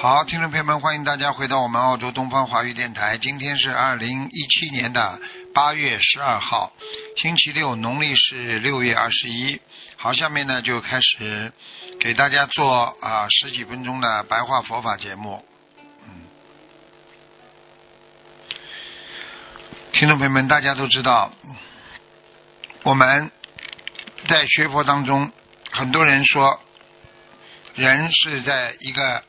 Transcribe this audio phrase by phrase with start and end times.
[0.00, 3.18] 好，听众朋友们，欢迎大家回到我们澳洲东方华语电台。
[3.18, 5.20] 今天是二零一七年的
[5.52, 6.72] 八月十二号，
[7.16, 9.60] 星期六，农历是六月二十一。
[9.96, 11.52] 好，下面呢就开始
[11.98, 15.44] 给大家做啊十几分钟的白话佛法节目。
[16.04, 16.22] 嗯，
[19.90, 21.32] 听众朋友们，大家都知道，
[22.84, 23.32] 我们
[24.28, 25.32] 在学佛当中，
[25.72, 26.60] 很多人说，
[27.74, 29.24] 人是在一个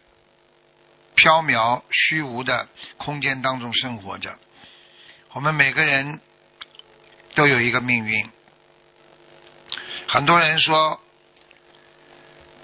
[1.19, 2.67] 缥缈虚无的
[2.97, 4.37] 空间当中生活着。
[5.33, 6.19] 我们每个人
[7.35, 8.29] 都有一个命运。
[10.07, 10.99] 很多人说，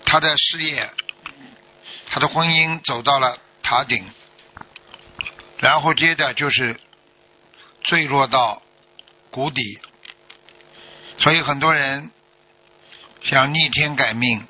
[0.05, 0.89] 他的事业、
[2.07, 4.03] 他的婚姻走到了塔顶，
[5.59, 6.79] 然后接着就是
[7.83, 8.63] 坠落到
[9.29, 9.79] 谷底。
[11.19, 12.09] 所以很多人
[13.21, 14.47] 想逆天改命，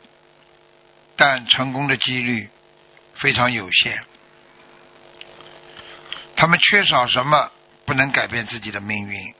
[1.16, 2.50] 但成功的几率。
[3.26, 4.04] 非常有限，
[6.36, 7.52] 他们缺少什么
[7.84, 9.34] 不能改变自己的命运？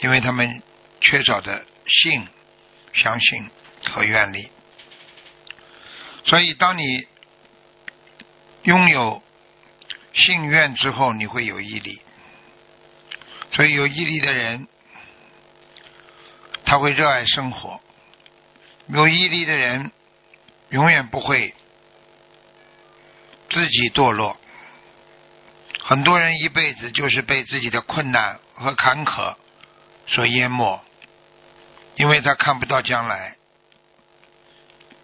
[0.00, 0.60] 因为他们
[1.00, 2.26] 缺少的信、
[2.92, 3.48] 相信
[3.88, 4.50] 和愿力。
[6.24, 7.06] 所以，当你
[8.64, 9.22] 拥有
[10.12, 12.02] 信愿之后，你会有毅力。
[13.52, 14.66] 所以，有毅力的人，
[16.64, 17.80] 他会热爱生活。
[18.88, 19.92] 有毅力的人，
[20.70, 21.54] 永远不会。
[23.54, 24.36] 自己堕落，
[25.80, 29.36] 很多人一辈子就是被自己的困难和坎坷
[30.08, 30.82] 所淹没，
[31.94, 33.36] 因为他看不到将来，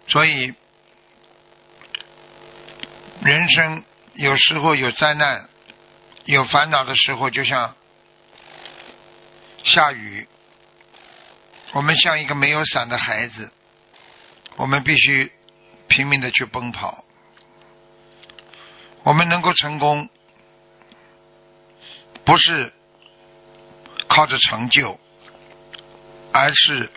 [0.09, 0.53] 所以
[3.21, 3.85] 人生
[4.15, 5.47] 有时候有灾难、
[6.25, 7.73] 有烦恼的时候，就像
[9.63, 10.27] 下雨，
[11.71, 13.53] 我们像一个没有伞的孩子，
[14.57, 15.31] 我们必须
[15.87, 17.05] 拼命的去奔跑。
[19.03, 20.09] 我们能够成功，
[22.23, 22.71] 不是
[24.07, 24.99] 靠着成就，
[26.33, 26.89] 而是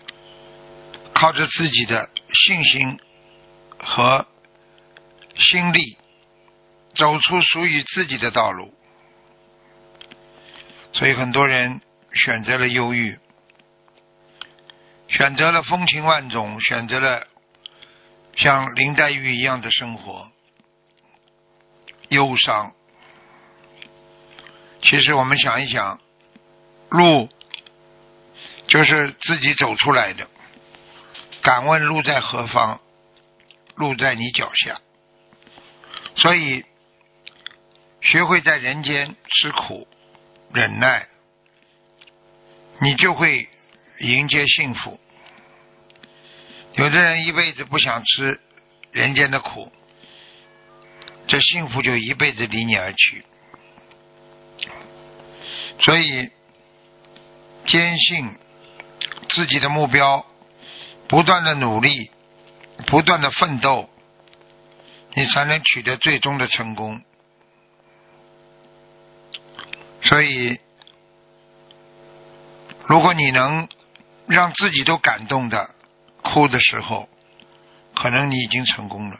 [1.15, 3.01] 靠着自己的信心
[3.79, 4.27] 和
[5.37, 5.97] 心力，
[6.95, 8.75] 走出属于自己的道路。
[10.93, 11.81] 所以很多人
[12.13, 13.19] 选择了忧郁，
[15.09, 17.27] 选择了风情万种，选择了
[18.37, 20.31] 像林黛玉一样的生活。
[22.09, 22.73] 忧伤。
[24.83, 26.01] 其实我们想一想，
[26.91, 27.29] 路
[28.67, 30.29] 就是自己走出来的。
[31.43, 32.81] 敢问路在何方？
[33.77, 34.81] 路在你脚下。
[36.17, 36.65] 所以，
[38.01, 39.89] 学会在人间吃苦、
[40.53, 41.09] 忍耐，
[42.81, 43.49] 你就会
[43.99, 45.01] 迎接幸福。
[46.75, 48.41] 有的人一辈子不想吃
[48.93, 49.73] 人间的苦。
[51.34, 53.25] 这幸福就一辈子离你而去，
[55.81, 56.31] 所以
[57.67, 58.39] 坚信
[59.31, 60.25] 自己的目标，
[61.09, 62.12] 不断的努力，
[62.87, 63.91] 不断的奋斗，
[65.15, 67.03] 你才能取得最终的成功。
[70.03, 70.61] 所以，
[72.87, 73.69] 如果你能
[74.28, 75.75] 让自己都感动的
[76.23, 77.09] 哭的时候，
[77.93, 79.19] 可能你已经成功了。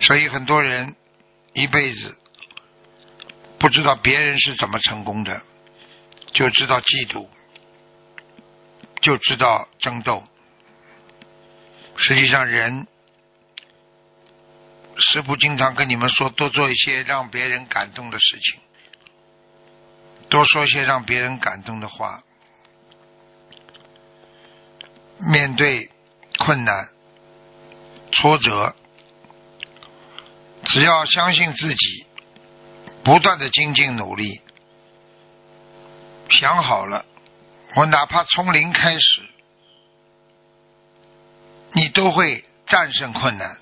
[0.00, 0.94] 所以很多人
[1.52, 2.16] 一辈子
[3.58, 5.42] 不知道别人是怎么成功的，
[6.32, 7.26] 就知道嫉妒，
[9.00, 10.22] 就知道争斗。
[11.96, 12.86] 实际上，人
[14.96, 18.60] 师傅经常跟你们说，多做一些让别人感动的事情，
[20.28, 22.22] 多说一些让别人感动的话。
[25.20, 25.90] 面对
[26.38, 26.88] 困难、
[28.12, 28.76] 挫折。
[30.78, 32.06] 只要相信自己，
[33.02, 34.40] 不断的精进努力，
[36.30, 37.04] 想好了，
[37.74, 39.22] 我哪怕从零开始，
[41.72, 43.58] 你都会战胜困难，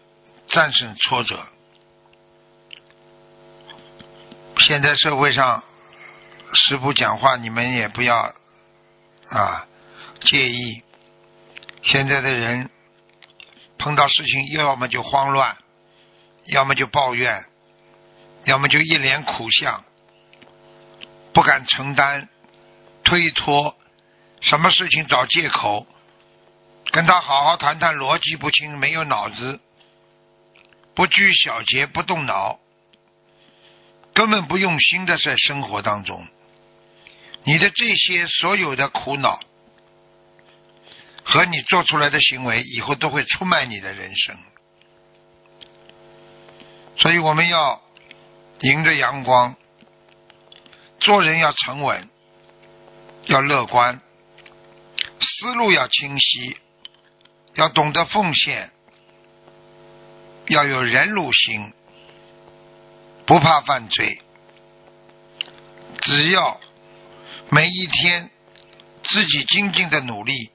[0.48, 1.42] 战胜挫折。
[4.58, 5.64] 现在社会上，
[6.52, 8.30] 师傅讲话你们也不要
[9.30, 9.66] 啊
[10.20, 10.82] 介意。
[11.82, 12.68] 现在的人。
[13.78, 15.56] 碰到事情，要么就慌乱，
[16.46, 17.44] 要么就抱怨，
[18.44, 19.84] 要么就一脸苦相，
[21.32, 22.28] 不敢承担，
[23.04, 23.76] 推脱，
[24.40, 25.86] 什么事情找借口，
[26.92, 29.60] 跟他好好谈谈，逻辑不清，没有脑子，
[30.94, 32.58] 不拘小节，不动脑，
[34.14, 36.26] 根本不用心的在生活当中，
[37.44, 39.40] 你的这些所有的苦恼。
[41.28, 44.36] 和你做出来的行为，以后都会出卖你的人生。
[46.98, 47.80] 所以我们要
[48.60, 49.54] 迎着阳光，
[50.98, 52.08] 做人要沉稳，
[53.26, 54.00] 要乐观，
[55.20, 56.56] 思路要清晰，
[57.54, 58.70] 要懂得奉献，
[60.46, 61.72] 要有忍辱心，
[63.26, 64.20] 不怕犯罪。
[66.02, 66.60] 只要
[67.50, 68.30] 每一天
[69.04, 70.50] 自己精进的努力。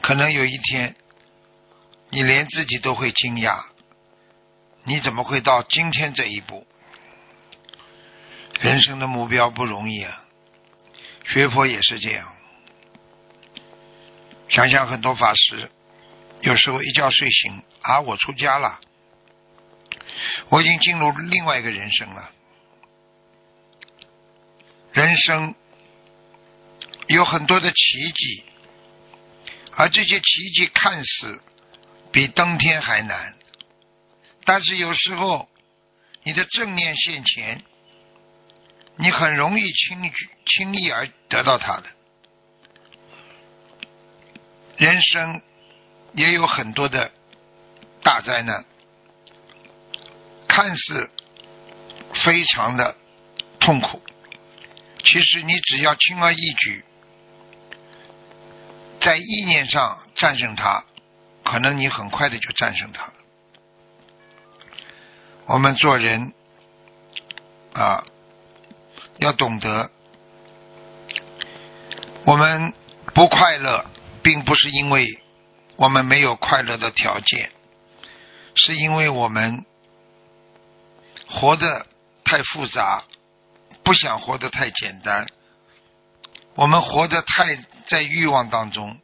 [0.00, 0.94] 可能有一天，
[2.10, 3.64] 你连自己都会惊讶，
[4.88, 6.66] 你怎么会到今天这一步？
[8.58, 10.24] 人生的目标不容易啊，
[11.26, 12.34] 学佛也是这样。
[14.48, 15.70] 想想很多法师，
[16.40, 18.80] 有时候一觉睡醒啊，我出家了，
[20.48, 22.30] 我已经进入另外一个人生了。
[24.92, 25.54] 人生
[27.08, 28.44] 有很多的奇迹。
[29.76, 31.42] 而这些奇迹看似
[32.10, 33.36] 比登天还难，
[34.48, 35.46] 但是有时候
[36.22, 37.62] 你的正念现前，
[38.96, 40.10] 你很容易轻
[40.46, 41.84] 轻易而得到它的。
[44.78, 45.42] 人生
[46.14, 47.12] 也有很多的
[48.02, 48.64] 大灾难，
[50.48, 51.10] 看似
[52.24, 52.96] 非常的
[53.60, 54.02] 痛苦，
[55.04, 56.82] 其实你只要轻而易举。
[59.02, 60.82] 在意念上战胜它，
[61.44, 63.12] 可能你很快的就战胜它。
[65.48, 66.32] 我们做人
[67.72, 68.04] 啊，
[69.16, 69.90] 要懂得，
[72.24, 72.72] 我们
[73.14, 73.86] 不快乐，
[74.22, 75.22] 并不是因为
[75.76, 77.50] 我们没有快乐的条件，
[78.54, 79.64] 是因为我们
[81.26, 81.86] 活得
[82.24, 83.04] 太复杂，
[83.82, 85.26] 不想活得太简单。
[86.54, 87.64] 我们活得太。
[87.88, 88.98] 在欲望当中，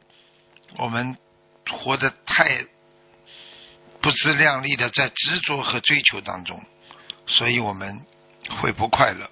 [0.77, 1.17] 我们
[1.71, 2.67] 活得太
[4.05, 6.63] 不自量力的，在执着和追求当中，
[7.25, 7.99] 所以我们
[8.61, 9.27] 会不快乐。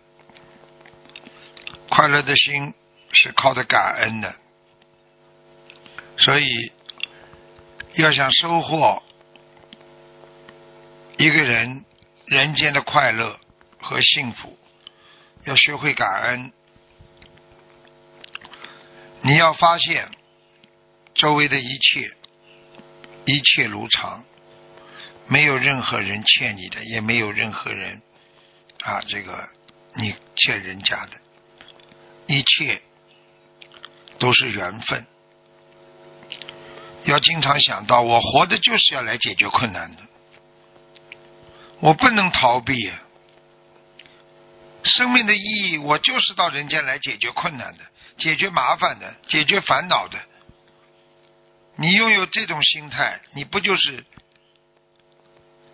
[1.91, 2.73] 快乐的心
[3.11, 4.35] 是靠着感恩的，
[6.17, 6.71] 所以
[7.97, 9.03] 要想收获
[11.17, 11.85] 一个人
[12.25, 13.39] 人间的快乐
[13.79, 14.57] 和幸福，
[15.43, 16.51] 要学会感恩。
[19.21, 20.09] 你要发现，
[21.13, 22.11] 周围的一切，
[23.25, 24.25] 一切如常，
[25.27, 28.01] 没有任何人欠你的，也没有任何人
[28.83, 29.47] 啊，这个
[29.95, 31.11] 你欠人家的，
[32.27, 32.81] 一切
[34.19, 35.05] 都是缘分。
[37.05, 40.03] 要经常想到，我活的就是要来解决困难的，
[41.79, 42.91] 我不能逃避。
[44.83, 47.85] 生命的意义，我就是到人间来解决困难的。
[48.17, 50.19] 解决麻烦的，解决烦恼的，
[51.77, 54.05] 你拥有这种心态，你不就是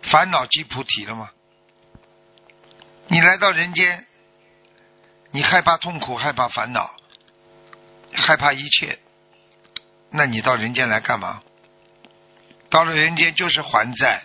[0.02, 1.30] 烦恼即菩提了吗？
[3.08, 4.06] 你来到人间，
[5.32, 6.94] 你害怕痛苦，害怕烦恼，
[8.14, 8.98] 害怕一切，
[10.10, 11.42] 那你到人间来干嘛？
[12.70, 14.22] 到了人间就是还债，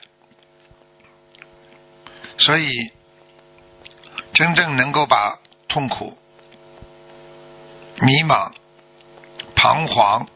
[2.38, 2.92] 所以
[4.34, 6.16] 真正能够把痛苦。
[8.02, 8.52] 迷茫、
[9.56, 10.28] 彷徨、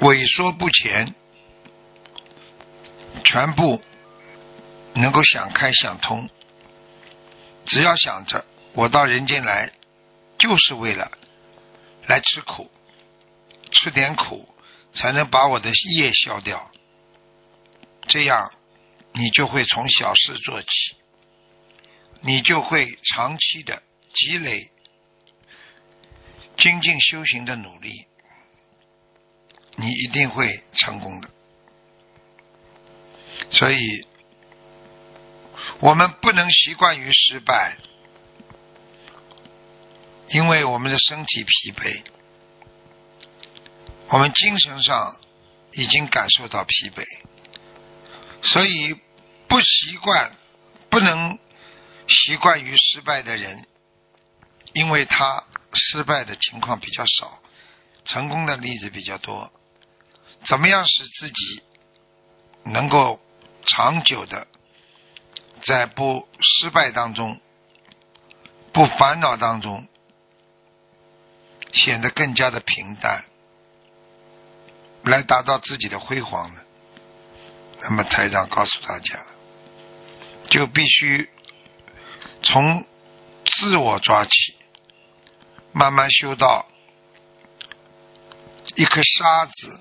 [0.00, 1.14] 萎缩不前，
[3.24, 3.80] 全部
[4.96, 6.28] 能够想开想通。
[7.66, 9.72] 只要想着我到人间来，
[10.38, 11.10] 就是为了
[12.06, 12.70] 来吃苦，
[13.72, 14.48] 吃点苦
[14.94, 16.70] 才能把我的业消掉。
[18.08, 18.52] 这样，
[19.12, 20.68] 你就会从小事做起，
[22.20, 23.82] 你就会长期的
[24.14, 24.70] 积累。
[26.56, 28.06] 精进修行的努力，
[29.76, 31.28] 你一定会成功的。
[33.50, 34.06] 所以，
[35.80, 37.76] 我们不能习惯于失败，
[40.30, 42.02] 因为我们的身体疲惫，
[44.08, 45.16] 我们精神上
[45.72, 47.04] 已经感受到疲惫，
[48.42, 48.94] 所以
[49.48, 50.32] 不习惯、
[50.90, 51.38] 不能
[52.08, 53.66] 习惯于失败的人，
[54.72, 55.44] 因为他。
[55.78, 57.38] 失败的情况比较少，
[58.06, 59.52] 成功的例子比较多。
[60.46, 61.62] 怎么样使自己
[62.64, 63.20] 能够
[63.66, 64.46] 长久的
[65.66, 67.40] 在不失败当中、
[68.72, 69.88] 不烦恼当中，
[71.72, 73.24] 显得更加的平淡，
[75.02, 76.60] 来达到自己的辉煌呢？
[77.82, 79.18] 那么台长告诉大家，
[80.50, 81.28] 就必须
[82.42, 82.86] 从
[83.44, 84.54] 自我抓起，
[85.72, 86.66] 慢慢修到
[88.76, 89.80] 一颗沙子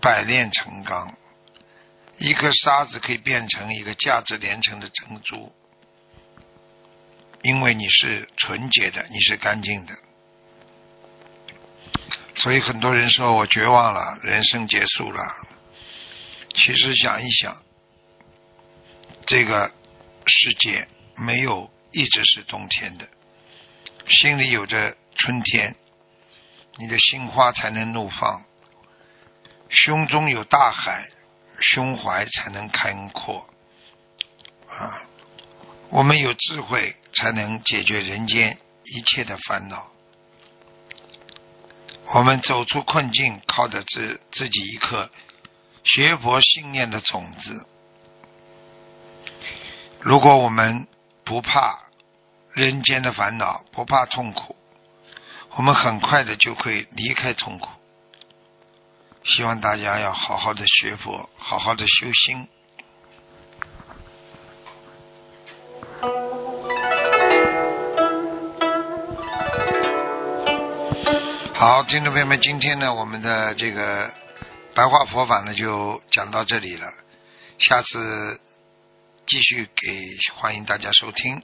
[0.00, 1.16] 百炼成钢，
[2.22, 5.52] 一颗沙子可以变成一个价值连城的珍珠，
[7.42, 9.92] 因为你是纯洁的，你是干净的。
[12.36, 15.34] 所以很多人说我绝望了，人生结束了。
[16.54, 17.60] 其实想一想，
[19.26, 19.72] 这个
[20.24, 20.86] 世界
[21.16, 23.08] 没有一直是冬天的，
[24.06, 25.74] 心里有着春天，
[26.76, 28.44] 你的心花才能怒放；
[29.68, 31.08] 胸中有大海，
[31.62, 33.46] 胸怀才能开阔。
[34.68, 35.02] 啊，
[35.90, 39.86] 我们有智慧，才能解决人间一切的烦恼。
[42.14, 45.08] 我们走出困境，靠的自自己一颗。
[45.84, 47.66] 学佛信念的种子，
[50.00, 50.86] 如果我们
[51.24, 51.78] 不怕
[52.52, 54.54] 人间的烦恼，不怕痛苦，
[55.56, 57.68] 我们很快的就会离开痛苦。
[59.24, 62.48] 希望大家要好好的学佛，好好的修心。
[71.54, 74.12] 好，听众朋友们，今天呢，我们的这个。
[74.74, 76.90] 白话佛法呢，就讲到这里了。
[77.58, 78.40] 下次
[79.26, 81.42] 继续给欢迎大家收听。